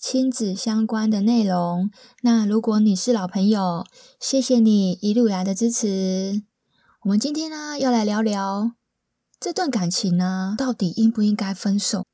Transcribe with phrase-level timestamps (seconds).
[0.00, 1.90] 亲子相关的内容。
[2.22, 3.84] 那如果你是老朋友，
[4.18, 6.42] 谢谢你一路来的支持。
[7.02, 8.72] 我们今天呢，要来聊聊
[9.38, 12.04] 这段感情呢，到底应不应该分手？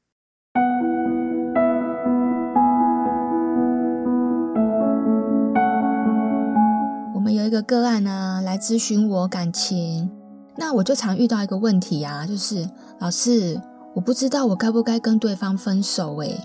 [7.15, 10.11] 我们有一个个案呢，来咨询我感情，
[10.57, 12.69] 那我就常遇到一个问题啊，就是
[12.99, 13.63] 老师，
[13.95, 16.37] 我不知道我该不该跟对方分手诶。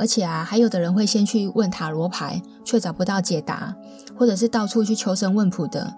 [0.00, 3.76] 而且啊，还有的人会先去问塔罗牌，却找不到解答，
[4.16, 5.92] 或者是到处去求神问卜的。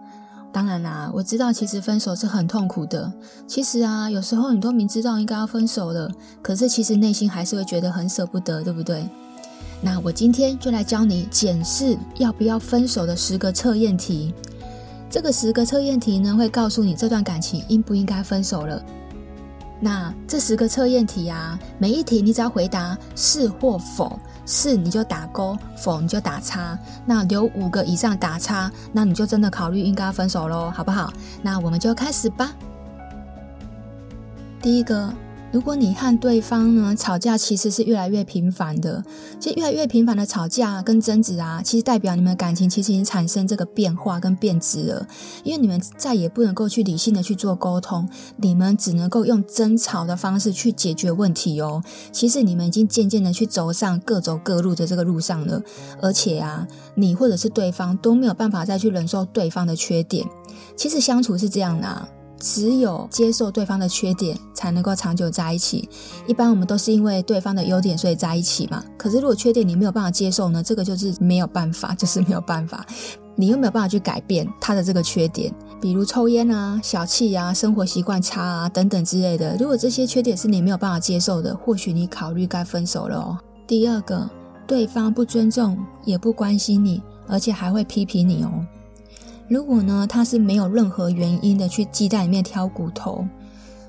[0.52, 3.12] 当然啦，我知道其实分手是很痛苦的。
[3.46, 6.10] 其实啊，有时候你都明知道应该要分手了，
[6.42, 9.08] 可是其实内心还是会觉得很舍不得，对不对？
[9.80, 14.34] 那我今天就来教你检视要不要分手的十个测验题。
[15.08, 18.82] 这个十个测验题呢，会告诉你这段感情应不应该分手了。
[19.84, 24.16] 那这十个测验题啊，每一题你只要回答是或否，
[24.46, 26.78] 是你就打勾，否你就打叉。
[27.04, 31.12] 那留五个以上打叉，那你就真的考虑应该分手喽，好不好？
[31.42, 32.52] 那我们就开始吧。
[34.62, 35.12] 第一个。
[35.52, 39.04] 如果你和对方呢吵架，其实是越来越频繁的。
[39.38, 45.06] 其实越来越频繁的吵架跟争执啊，其实代表你们的感情其实已经产生这个变化跟变质了。
[45.44, 48.08] 因为你们再也不能够去理性的去做沟通，
[48.38, 51.82] 你们只能够用争吵的方式去解决问题哦。
[52.10, 55.62] 其实你们已经渐渐的去走上各走各路的这个路上了。
[56.00, 60.26] 而且啊，你或者是对方都没有办法再去忍受对方的缺点。
[60.74, 62.08] 其实相处是这样的啊。
[62.42, 65.88] 只有接受对方的缺点，才能够长久在一起。
[66.26, 68.82] 一般我们都是因为对方的优点，所以在一起嘛。
[68.98, 70.60] 可是如果缺点你没有办法接受呢？
[70.60, 72.84] 这个就是没有办法， 就是没有办法。
[73.36, 79.56] 你又没有办法去改变他的这个缺点，比如抽烟啊、小气啊、生活习惯差啊等等之类的。
[79.58, 83.38] 如果这些缺点是你没有办法接受的，或许你考虑该分手了哦。
[83.66, 84.28] 第二个，
[84.66, 88.50] 对方不尊重，也不关心你，而且还会批评你哦。
[89.48, 93.26] 如果呢，他是没有任何原因的去鸡蛋里面挑骨头，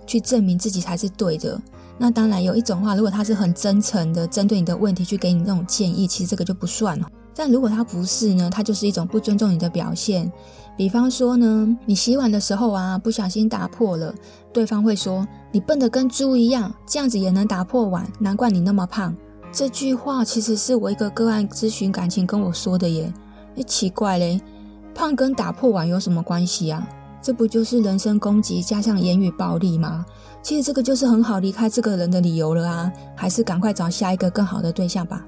[0.06, 1.60] 去证明自己才是对的，
[1.98, 7.08] 那当然有一种话，如果他是很真诚的针对你的问题去给你那种建议，其实这个就不算了。
[7.36, 10.32] 但如果他不是呢，他就是一种不尊重你的表现。
[10.76, 14.14] 比方说呢，你洗碗的时候啊，不小心打破了，
[14.52, 19.16] 对方会说：“你笨得跟猪一样，这样子也能打破碗，难怪你那么胖。”
[19.52, 23.14] 这句话其实是我一个个案咨询感情跟我说的耶，
[23.56, 24.42] 诶，奇怪嘞。
[24.94, 26.88] 胖跟打破碗有什么关系啊？
[27.22, 30.06] 这不就是人身攻击加上言语暴力吗？
[30.42, 32.92] 其实这个就是很好离开这个人的理由了啊！
[33.16, 35.26] 还是赶快找下一个更好的对象吧。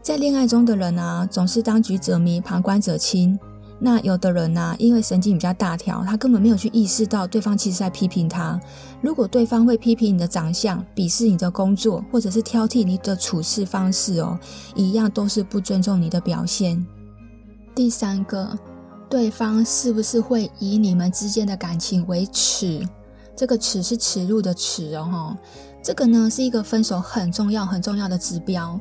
[0.00, 3.38] 在恋爱中的人啊，总是当局者迷，旁观者清。
[3.78, 8.58] 那有的人啊，因为神经比较大条，他根本没有去意识到对方其实在批评他。
[9.02, 14.38] 如果对方会批评你的长相，鄙视你的工作，或者是挑剔你的处事方式哦，
[14.74, 16.82] 一样都是不尊重你的表现。
[17.76, 18.58] 第三个，
[19.06, 22.82] 对方是不是会以你们之间的感情为耻？
[23.36, 25.36] 这个耻是耻辱的耻哦，
[25.82, 28.80] 这个呢是一个分手很重要很重要的指标。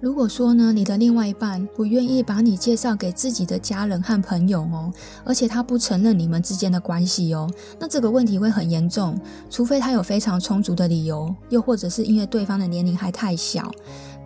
[0.00, 4.92] 如果说呢，你的另外一半不愿意把你介绍给自己的家人和朋友哦，
[5.24, 7.50] 而且他不承认你们之间的关系哦，
[7.80, 9.20] 那这个问题会很严重。
[9.50, 13.68] 除非他有非常充足的理由，又或者是因为对方的年龄还太小。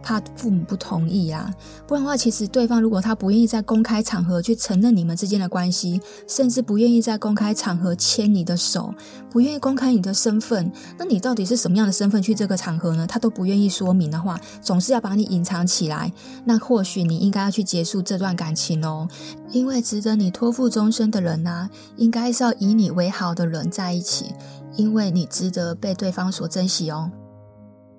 [0.02, 1.50] 怕父母不同意啊，
[1.86, 8.92] 不然的话，其实对方如果他不愿意在公开场合去承认你们之间的关系，甚至不愿意在公开场合牵你的手，
[9.30, 13.06] 不愿意公开你的身份，那你到底是什么样的身份去这个场合呢？
[13.06, 16.12] 他都不愿意说明的话，总是要把你隐藏起来，
[16.44, 19.08] 那或许你应该要去结束这段感情哦，
[19.50, 24.34] 因为值得你托付终身的人啊，应该是要以你为好的人在一起，
[24.76, 27.10] 因为你值得被对方所珍惜哦。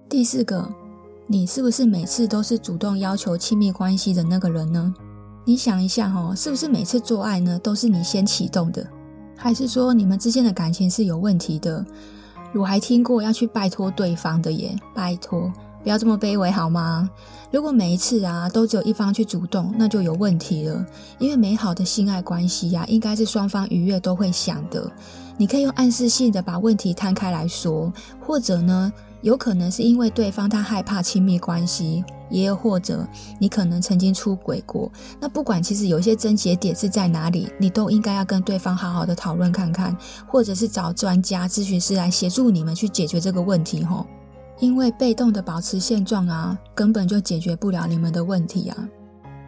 [0.10, 0.83] 第四个。
[1.26, 4.94] 你是不是每次都是主动要求亲密关系的那个人呢？
[5.46, 8.86] 你想一下哦，是不是每次做爱呢都是你先启动的？
[9.38, 11.86] 还是说你们之间的感情是有问题的？
[12.54, 17.10] 我还听过要去拜托对方的耶，拜托，不要这么卑微好吗？
[17.52, 20.86] 如果每一次啊都只有一方去主动，那就有问题了。
[21.20, 24.92] 因为美好的性爱关系呀，应该是双方愉悦都会想的。
[25.38, 28.92] 你可以用暗示性的把问题摊开来说，或者呢，
[29.22, 33.08] 有可能是因为对方他害怕亲密关系，也有或者
[33.40, 34.92] 你可能曾经出轨过。
[35.20, 39.96] 那不管其实有些症结点是在哪里，你都应该要跟对方好好的讨论看看，
[40.28, 44.06] 或者是找专家咨询师来协助你们去解决这个问题吼。
[44.60, 48.88] 因为被动的保持现状啊，根本就解决不了你们的问题啊。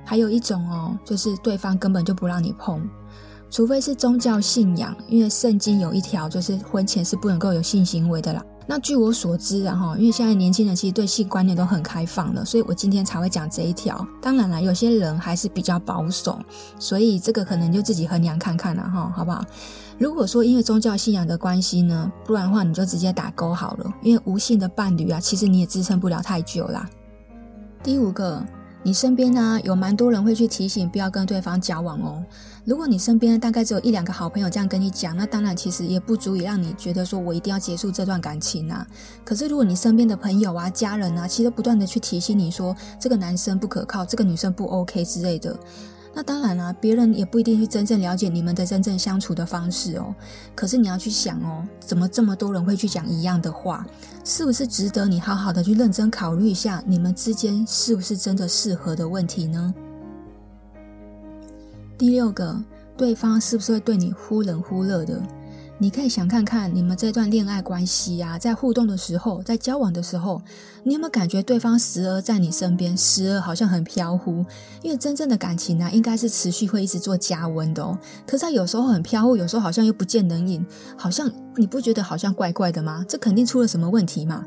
[0.03, 2.81] 还有一种哦，就是对方根本就不让你碰。
[3.49, 8.43] 除非是宗教信仰，因为圣经有一条，就是婚前是不能够有性行为的啦。
[8.67, 14.05] 那据我所知，啊哈因为现在年轻人其实对性观念都很开放了，所以我今天才会讲这一条。
[14.19, 16.39] 当然了，有些人还是比较保守，
[16.79, 19.45] 所以这个可能就自己衡量看看了哈，好不好？
[19.99, 26.89] 如果说因为宗教信仰的关系呢，不然的话你就直接打勾好了，因为无性的伴侣啊，其实你也支撑不了太久啦。
[27.83, 28.43] 第五个。
[28.87, 32.23] 你身边呢，有蛮多人会去提醒不要跟对方交往哦。
[32.65, 38.85] 如果你身边大概只有一两个好朋友这样跟你讲，那当然其实也不足以让你觉得说我一定要结束这段感情啊。
[39.23, 45.55] 可是如果你身边的朋友啊、家人啊，其实不断的去提醒你说这个男生不可靠，这个女生不 OK 之类的。
[46.11, 50.15] 那当然啦，别人也不一定去真正了解你们的真正相处的方式哦。
[50.55, 53.85] 可是你要去想哦，怎么这么多人会去讲一样的话？
[54.23, 59.71] 是不是值得你好好的去认真考虑一下，你们之间是不是真的适合的问题呢？
[61.97, 62.61] 第六个，
[62.97, 65.21] 对方是不是会对你忽冷忽热的？
[65.77, 70.41] 你可以想看看你们这段恋爱关系呀、啊，在互动的时候，在交往的时候，
[70.83, 74.45] 你有没有感觉对方时而在你身边，时而好像很飘忽？
[74.81, 77.97] 因为真正的感情呢、啊，应该是持续会一直做加温的哦。
[78.25, 80.65] 可是他有时候很飘忽，有时候好像又不见人影，
[80.97, 83.05] 好像你不觉得好像怪怪的吗？
[83.07, 84.45] 这肯定出了什么问题嘛？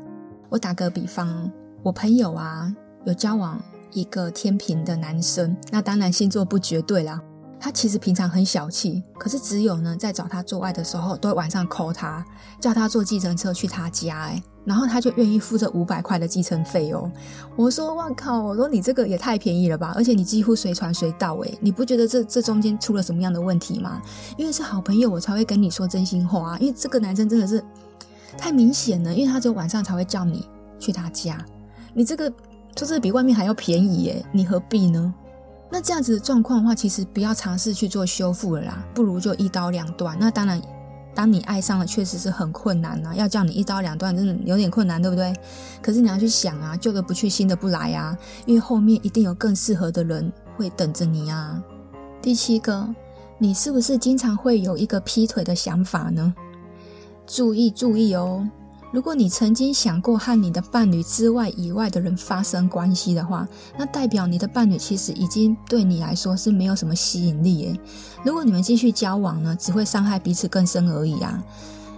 [0.49, 1.51] 我打个比方，
[1.83, 2.75] 我朋友啊，
[3.05, 3.61] 有交往
[3.91, 7.21] 一个天秤的男生，那当然星座不绝对啦。
[7.59, 12.25] 他其实平常很小气，可是只有呢，在找他做爱的时候，都会晚上 call 他，
[12.59, 17.11] 叫他坐计程车去他家，诶然后他就愿意付这五百块的计程费哦。
[17.55, 24.01] 我说哇靠，我说你这个也太便宜了吧，而且你几乎随传随到，诶你不觉得这这中间出了什么样的问题吗？
[24.37, 26.57] 因为是好朋友，我才会跟你说真心话啊。
[26.59, 27.63] 因为这个男生真的是
[28.37, 30.47] 太明显了，因为他只有晚上才会叫你
[30.77, 31.43] 去他家，
[31.93, 32.31] 你这个
[32.75, 35.13] 就是比外面还要便宜，诶你何必呢？
[35.71, 40.17] 那这样子的状况的话，其实不要尝试去做修复了啦，不如就一刀两断。
[40.19, 40.61] 那当然，
[41.13, 45.33] 当你爱上了，确实是很困难啊，要叫你一刀两断，真的有点困难，对不对？
[45.81, 51.63] 可是你要去想啊，旧的不去，新的不来啊，因为后面一定有更适合的人会等着你啊。
[52.21, 52.87] 第七个，
[53.37, 56.33] 你是不是经常会有一个劈腿的想法呢？
[57.27, 58.49] 注意注意哦。
[58.91, 63.47] 如果你曾经想过和你的伴侣之外以外的人发生关系的话，
[63.77, 67.79] 那代表你的伴侣其实已经对你来说是没有什么吸引力诶。
[68.23, 71.43] 如果你们继续交往呢，只会伤害彼此更深而已啊。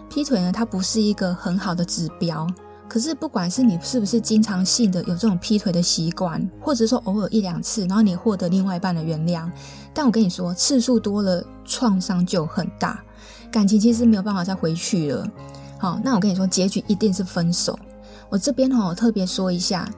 [0.10, 2.46] 劈腿呢，它不是一个很好的指标。
[2.90, 9.50] 可是不管是你是不是经常性的有这种劈腿的习惯，或者说偶尔一两次，然后你获得另外一半的原谅，
[9.94, 13.02] 但我跟你说，次数多了，创伤就很大，
[13.50, 15.26] 感情其实没有办法再回去了。
[15.82, 17.76] 好，那我跟你说，结局一定是分手。
[18.30, 19.90] 我这边哈，特别说一下，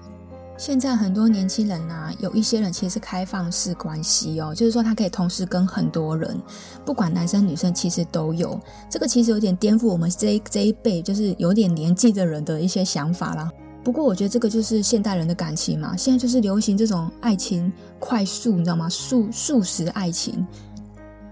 [0.57, 6.41] 现在很多年轻人啊，有一些人其实是开放式关系哦，就是说他可以同时跟很多人，
[6.85, 8.57] 不管男生女生，其实都有。
[8.89, 13.51] 这个其实有点颠覆我们这一这一辈，就是有点年纪的人的一些想法啦。
[13.83, 17.69] 不过我觉得这个就是现代人的感情嘛，现在就是流行这种爱情
[17.99, 18.87] 快速，你知道吗？
[18.87, 20.47] 速速食爱情。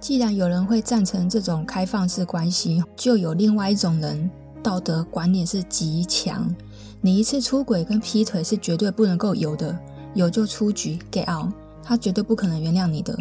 [0.02, 4.30] 既然有人会赞成这种开放式关系，就有另外一种人。
[4.62, 6.54] 道德观念是极强，
[7.02, 9.78] 你一次出轨跟劈腿是绝对不能够有的，
[10.14, 11.52] 有就出局，get out，
[11.84, 13.18] 他绝对不可能原谅你的。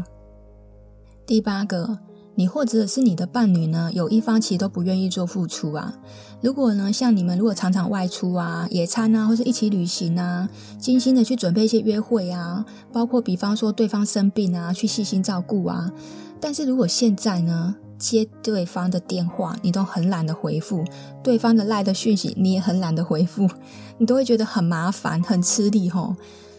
[1.26, 1.98] 第八个，
[2.34, 5.94] 你或者是你的伴侣呢，有一方其实都不愿意做付出啊。
[6.40, 15.92] 如果呢，像你们如果常常外出啊、野餐啊，或是一起旅行啊，精心的去准备一些约会啊，包括比方说对方生病啊，去细心照顾啊，
[16.40, 20.82] 但是如果现在呢，接对方的电话，你都很懒得回复；
[21.22, 23.46] 对方的赖的讯息，你也很懒得回复，
[23.98, 26.16] 你都会觉得很麻烦、很吃力吼。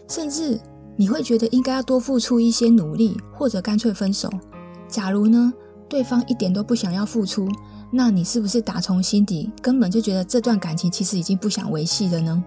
[0.08, 0.60] 甚至
[0.96, 4.30] 你会觉得应该要多付出一些努力，或者干脆分手。
[4.86, 5.52] 假如呢，
[5.88, 7.48] 对方一点都不想要付出，
[7.90, 12.42] 那你是不是打从心底根本就觉得这段感情其实已经不想维系了呢？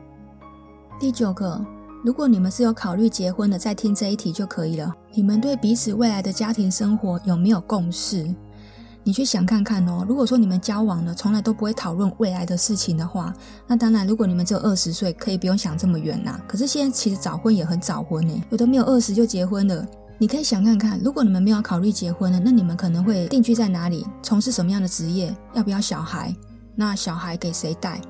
[0.99, 1.63] 第九个，
[2.03, 4.93] 如果你们是有考虑结婚的，再听这一题就可以了。
[5.13, 8.33] 你们对彼此未来的家庭生活有没有共识？
[9.07, 13.31] 你去想看看哦，如果说你们交往了，从来都不会讨论未来的事情的话，
[13.67, 16.41] 那当然，如果你们只有二十岁，可以不用想这么远呐。
[16.47, 19.85] 可是现在其实早婚也很早婚呢，有的没有二十就结婚了。
[20.17, 26.35] 你可以想看看，如果你们没有考虑结婚了，那你们可能会定居在哪里，从事什么样的职业，要不要小孩？
[26.75, 28.01] 那小孩给谁带？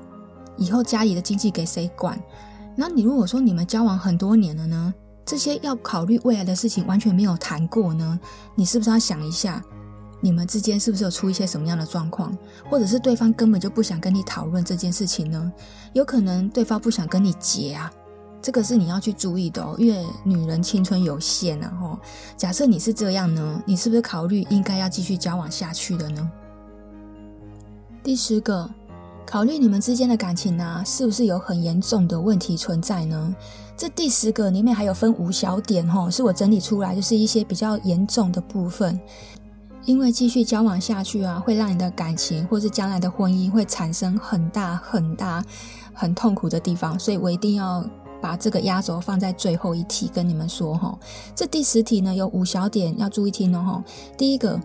[0.56, 2.18] 以后家里的经济给谁管？
[2.74, 4.94] 那你如果说你们交往很多年了呢？
[5.26, 8.18] 这些要考虑未来的事情完全没有谈过呢？
[8.54, 9.62] 你是不是要想一下，
[10.20, 12.36] 你们之间是不是有出一些什么样的状况，
[12.70, 15.52] 或者是对方根本就不想跟你讨论这件事情呢？
[15.92, 17.92] 有可能对方不想跟你结啊，
[18.40, 19.74] 这个是你要去注意的哦。
[19.78, 21.98] 因为女人青春有限啊，吼。
[22.36, 26.30] 假设你是这样呢，你是不是考虑应该要继续交往下去的呢？
[28.02, 28.68] 第十个。
[29.28, 33.34] 考虑你们之间的感情啊，是不是有很严重的问题存在呢？
[33.76, 38.98] 这第十个里面还有分五小点齁，是我整理出来，就是一些比较严重的部分。
[39.86, 45.42] 因为继续交往下去啊，会让你的感情或是将来的婚姻会产生很大很大
[45.94, 47.82] 很痛苦的地方，所以我一定要
[48.20, 50.94] 把这个压轴放在最后一题跟你们说齁。
[51.34, 54.16] 这第十题呢，有五小点要注意听哦齁。
[54.18, 54.60] 第一个，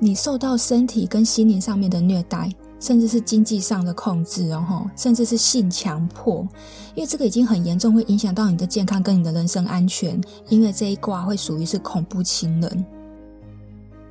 [0.00, 2.50] 你受到身体跟心灵上面的虐待。
[2.78, 6.46] 甚至是经济上的控制，哦，甚至是性强迫，
[6.94, 10.20] 因为这个已经很严重，会影响到你的健康跟你的人身安全。
[10.50, 12.86] 因为这一卦会属于是恐怖情人。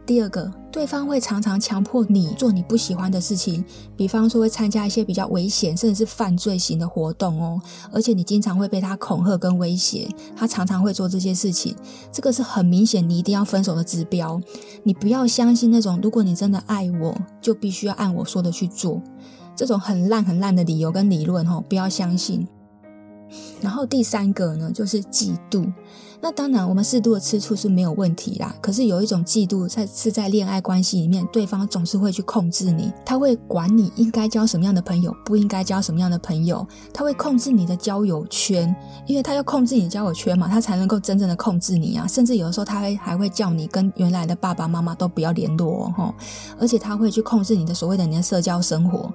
[0.06, 3.66] 第二个，对方会常常强迫你做你不喜欢的事情，
[3.98, 7.60] 比方说会参加一些比较危险甚至是犯罪型的活动哦，
[7.92, 11.76] 而且你经常会被他恐吓跟威胁，他常常会做这些事情，
[12.12, 14.40] 这个是很明显你一定要分手的指标。
[14.84, 19.02] 你不要相信那种如果你真的爱我，就必须要按我说的去做，
[19.56, 22.48] 这种很烂很烂的理由跟理论哦，不要相信。
[23.60, 25.74] 然后第三个呢，就是嫉妒。
[26.25, 28.55] 那当然，我们适度的吃醋是没有问题啦。
[28.60, 42.08] 可是有一种嫉妒，在是在恋爱关系里面，对方总是会去控制你，他会管你应该交什么样的朋友，不应该交什么样的朋友，他会控制你的交友圈，因为他要控制你的交友圈嘛，他才能够真正的控制你啊。
[42.08, 46.12] 甚至有的时候，他会还会叫你跟原来的爸爸妈妈都不要联络哦，
[46.60, 49.13] 而且他会去控制你的所谓的你的社交生活。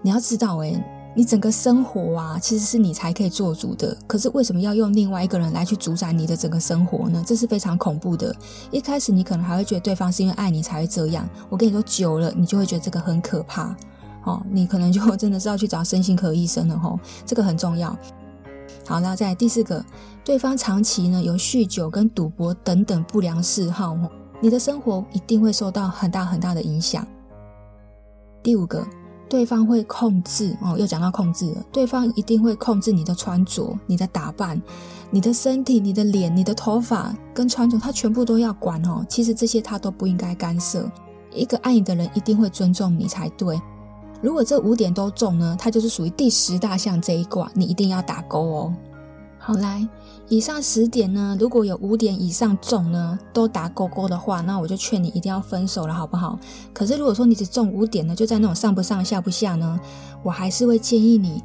[0.00, 0.80] 你要知道，诶
[1.14, 3.94] 你整个生活啊，其实是你才可以做主的。
[4.06, 7.22] 可是为什么要用另外一个人来去主宰你的整个生活呢？
[7.26, 8.34] 这是非常恐怖的。
[8.70, 11.28] 一开始你可能还会觉得对方是因为爱你才会这样。
[11.50, 13.76] 我跟你说，久了你就会觉得这个很可怕。
[14.24, 16.78] 哦，你可能就真的是要去找身心科医生了。
[16.78, 17.94] 吼，这个很重要。
[18.86, 19.84] 好，那再来第四个，
[20.24, 23.98] 对方长期呢有酗酒跟赌博等等不良嗜好，
[24.40, 27.06] 你的生活一定会受到很大很大的影响。
[28.42, 28.82] 第五个。
[29.32, 31.64] 对方会控制哦，又讲到控制了。
[31.72, 34.60] 对方一定会控制你的穿着、你的打扮、
[35.10, 39.02] 你的身体、你的脸、你的头发跟穿着，他全部都要管哦。
[39.08, 40.86] 其实这些他都不应该干涉。
[41.32, 43.58] 一个爱你的人一定会尊重你才对。
[44.20, 48.74] 如果这五点都中呢，他就是属于第十大项这一卦，你一定要打勾哦。
[49.38, 49.88] 好，来。
[50.32, 56.38] 以上十点呢，如果有五点以上中呢，都打勾勾的话，那我就劝你一定要分手了，好不好？
[56.72, 59.78] 可是如果说你只中五点呢，就在那种上不上下不下呢，
[60.22, 61.42] 我还是会建议你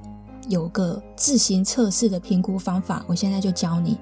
[0.47, 3.97] 有个自行测试的评估方法，我现在就教你。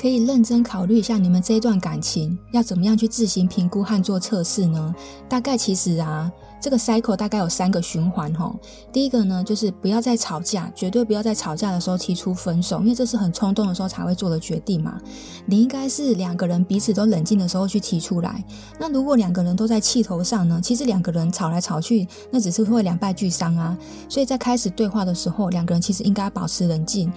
[0.00, 4.94] 可以认真考虑一下，你们这一段感情要怎么样去自行评估和做测试呢？
[5.28, 8.56] 大概其实啊，这个 cycle 大概有三个循环齁。
[8.90, 14.98] 第一个呢，就是不要再吵架，绝对不要在吵架的时候提出分手，因为这是很冲动的时候才会做的决定嘛。
[15.44, 18.42] 你应该是两个人彼此都冷静的时候去提出来。
[18.78, 23.76] 那如果两个人都在气头上呢，其实两个人吵来吵去，那只是会两败俱伤啊。
[24.08, 27.12] 所以在开始对话的时候，两个人其实应该保持冷静。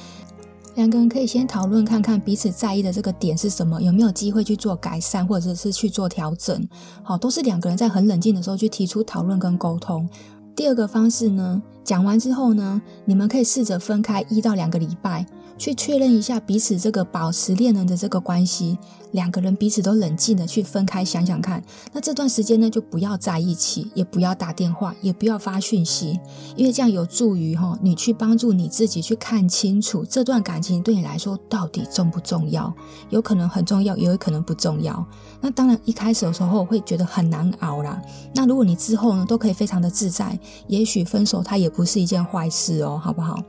[0.76, 6.68] 两个人可以先讨论看看彼此在意的这个点是什么，有没有机会去做改善或者是去做调整。
[7.04, 10.10] 好，都是两个人在很冷静的时候去提出讨论跟沟通。
[10.56, 15.26] 第二个方式呢，讲完之后呢，你们可以试着分开一到两个礼拜。
[15.58, 18.78] 去确认一下彼此这个保持恋人的这个关系，
[19.12, 21.64] 两个人彼此都冷静的去分开想想看。
[21.92, 26.20] 那这段时间呢，就不要在一起，也不要打电话，也不要发讯息，
[26.56, 32.74] 因为这样有助于哈你去帮助你自己去看清楚这段感情对你来说到底重不重要，
[33.10, 35.06] 有可能很重要，也有可能不重要。
[35.40, 38.02] 那当然一开始的时候会觉得很难熬啦。
[38.34, 43.42] 那如果你之后呢都可以非常的自在，也许分手它也不是一件坏事哦，好不好？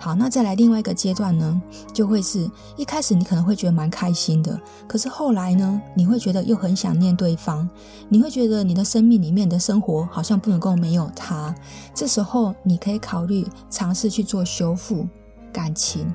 [0.00, 1.60] 好，那再来另外一个阶段呢，
[1.92, 7.68] 就会是一开始你可能会觉得蛮开心的，可是后来呢，你会觉得又很想念对方，
[8.08, 11.54] 你会觉得你的生命里面的生活好像不能够没有他。
[11.92, 15.06] 这时候你可以考虑尝试去做修复
[15.52, 16.06] 感情。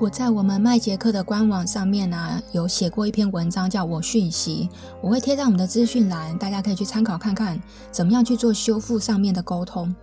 [0.00, 4.68] 我在我们麦杰克的官网上面呢、有写过一篇文章，叫我讯息，
[5.00, 9.94] 我会贴在我们的资讯栏，大家可以去参考看看，怎么样去做修复上面的沟通。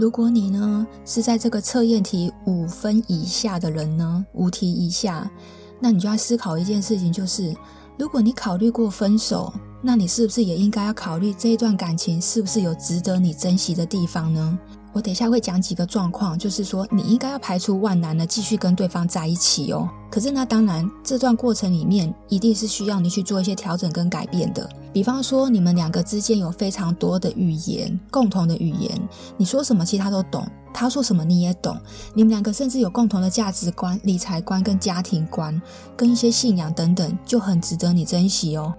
[0.00, 5.30] 如果你呢是在这个测验题五分以下的人呢，五题以下，
[5.78, 7.54] 那你就要思考一件事情，就是
[7.98, 9.52] 如果你考虑过分手，
[9.82, 14.58] 那你是不是也应该要考虑这一段感情是不是有值得你珍惜的地方呢？
[14.92, 19.88] 我等一下会讲几个状况，就是说你应该要排除万难的继续跟对方在一起哦。
[20.10, 24.68] 可是那当然，这段过程里面一定是需要你去做一些调整跟改变的。
[24.92, 28.90] 比方说，你们两个之间有非常多的语言，共同的语言，
[29.36, 30.44] 你说什么其实他都懂，
[30.74, 31.76] 他说什么你也懂。
[32.12, 35.62] 你们两个甚至有共同的价值观、理财观跟家庭观，
[35.96, 38.74] 跟一些信仰等等，就很值得你珍惜哦。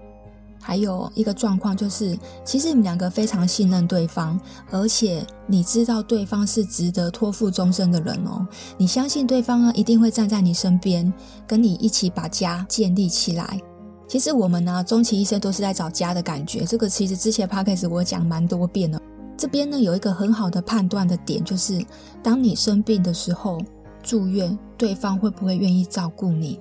[0.62, 4.40] 还有一个状况就是，其实你们两个非常信任对方，
[4.70, 8.46] 而且你知道对方是值得托付终身的人哦。
[8.78, 11.12] 你相信对方呢，一定会站在你身边，
[11.46, 13.60] 跟你一起把家建立起来。
[14.06, 16.64] 其实我们呢，终其一生都是在找家的感觉。
[16.64, 19.00] 这个其实之前 Podcast 我讲蛮多遍了。
[19.36, 21.84] 这边呢，有一个很好的判断的点，就是
[22.22, 23.58] 当你生病的时候
[24.02, 26.60] 住院，对方会不会愿意照顾你？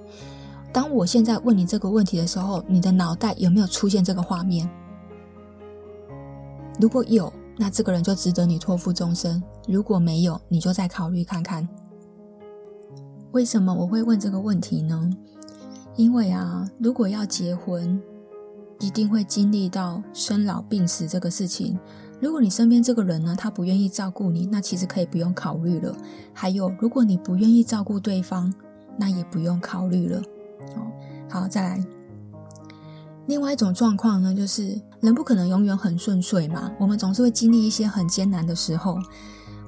[0.74, 4.70] 当我现在问你这个问题的时候，你的脑袋有没有出现这个画面？
[6.80, 11.68] 如果有，那这个人就值得你托付终身；如果没有，你就再考虑看看。
[13.34, 15.10] 为什么我会问这个问题呢？
[15.98, 18.02] 因为啊，如果要结婚，
[18.80, 21.78] 一定会经历到生老病死这个事情。
[22.22, 25.96] 如果你身边这个人呢，他不愿意照顾你，那其实可以不用考虑了。
[26.34, 28.54] 还有，如果你不愿意照顾对方，
[28.98, 30.22] 那也不用考虑了。
[30.76, 30.92] 哦
[31.30, 31.86] 好，再来。
[33.28, 38.98] 另外一种状况呢，就是人不可能永远很顺遂嘛，我们总是会经历一些很艰难的时候，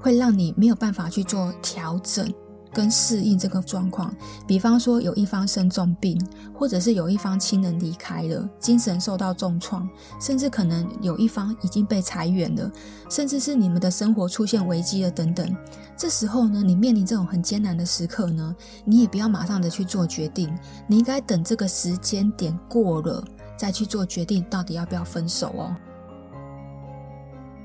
[0.02, 2.28] 会让你没有办法去做调整。
[2.74, 4.14] 跟适应这个状况，
[4.48, 6.20] 比方说有一方生重病，
[6.54, 9.88] 或者是有一方亲人离开了，精神受到重创，
[10.20, 12.72] 甚至可能有一方已经被裁员了，
[13.10, 15.56] 甚至是你们的生活出现危机了等等。
[15.96, 20.52] 这时候呢，你面临这种很艰难的时刻呢，你也不要马上的去做决定，
[20.88, 23.24] 你应该等这个时间点过了
[23.56, 25.76] 再去做决定，到底要不要分手哦。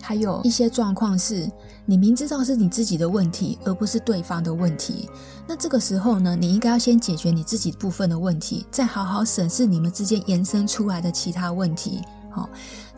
[0.00, 1.50] 还有一些状况是，
[1.84, 5.08] 你明知道是你自己的问题，而不是对方的问题。
[5.46, 12.02] 那这个时候呢，你应该要先解决你自己部分的问题，再好好审视你们之间延伸出来的其他问题。
[12.30, 12.48] 好，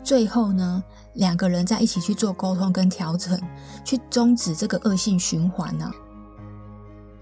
[0.03, 3.39] 最后呢，两个人在一起去做沟通跟调整，
[3.83, 5.89] 去终止这个恶性循环呢、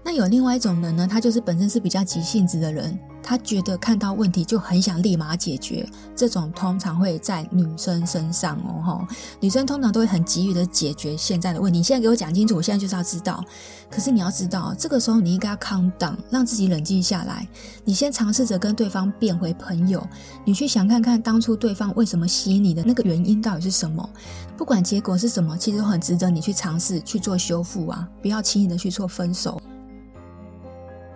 [0.04, 2.98] 那有另外一种人呢，他就是本身是比较急性子的人。
[3.22, 9.06] 他觉得看到问题就很想立马解决，这种通常会在女生身上哦，吼，
[9.40, 11.78] 女生通常都会很急于的解决现在的问题。
[11.78, 13.44] 你现在给我讲清楚，我现在就是要知道。
[13.90, 17.46] 可是你要知道，这个时候你应该要 calm down，让自己冷静下来。
[17.84, 20.06] 你先尝试着跟对方变回朋友，
[20.44, 24.08] 你去想看看当初对方为什么吸引你的那个原因到底是什么。
[24.56, 29.60] 不管结果是什么，其实很值得你去尝试去做修复啊，不要轻易的去做分手。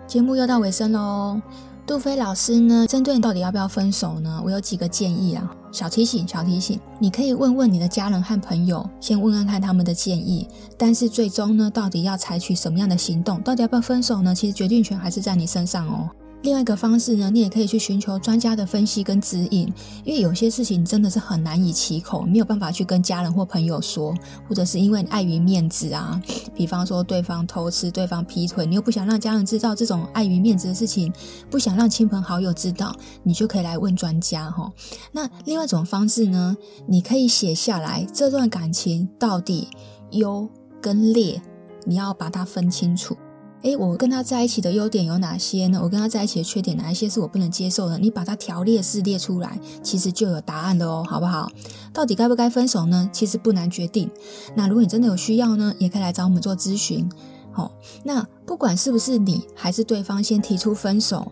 [0.07, 1.41] 节目又到尾声喽。
[1.87, 4.41] 杜飞老师呢，针对你到底要不要分手呢？
[4.43, 10.47] 我有几个建议啊，小提醒，小提醒，你可以问问你的家人和朋友，先问问看他们的建议。
[10.79, 14.33] 但是最终呢，到底要采取什么样的行动，到底要不要分手呢？
[14.33, 16.09] 其实决定权还是在你身上哦。
[16.45, 19.67] 另外一个方式呢，你也可以去寻求专家的分析跟指引，
[20.03, 24.13] 因为有些事情真的是很难以启口，没有办法去跟家人或朋友说，
[24.47, 26.21] 或者是因为碍于面子啊，
[26.53, 31.11] 比方说对方偷吃、对方劈腿，你又不想让家人知道这种碍于面子的事情，
[31.49, 34.71] 不想让亲朋好友知道，你就可以来问专家哈。
[35.13, 36.55] 那另外一种方式呢，
[36.87, 39.67] 你可以写下来这段感情到底
[40.11, 40.47] 优
[40.79, 41.41] 跟劣，
[41.87, 43.17] 你要把它分清楚。
[43.65, 45.79] 诶，我跟他在一起的优点有哪些呢？
[45.81, 47.97] 我跟他在一起的缺点哪一些是我不能接受的？
[47.97, 51.51] 你把它条列式列出来，其实就有答案的哦，好不好？
[51.91, 53.09] 到底该不该分手呢？
[53.11, 54.07] 其实不难决定。
[54.53, 57.09] 那如果你真的有需要呢，也可以来找我们做咨询。
[57.51, 57.71] 好，
[58.03, 61.31] 那不管是不是你还是对方先提出分手，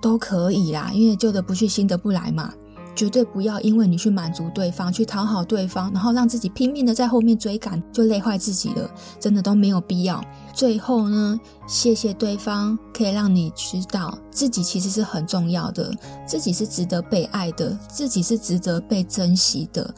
[0.00, 2.54] 都可以啦，因为旧的不去，新的不来嘛。
[2.94, 10.22] 绝对不要因为你去满足对方，去讨好对方，然后让自己拼命的在后面追赶，就累坏自己了，真的都没有必要。
[10.52, 15.92] 最后呢，谢谢对方，可以让你知道自己其实是很重要的，
[16.26, 19.94] 自己是值得被爱的，自己是值得被珍惜的。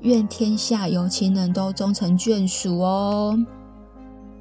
[0.00, 3.38] 愿天下有情人都终成眷属哦。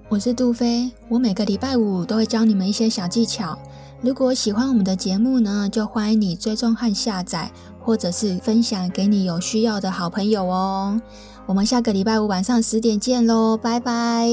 [0.07, 3.57] 我是杜飞，我每个礼拜五都会教你们一些小技巧。
[4.01, 7.51] 如果喜欢我们的节目呢，就欢迎你追踪和下载。
[7.85, 10.99] 或者是分享给你有需要的好朋友哦。
[11.45, 14.27] 我们下个礼拜五晚上十点见喽，拜拜。